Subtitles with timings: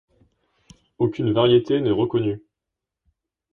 [0.97, 2.41] Aucune variété n'est reconnue.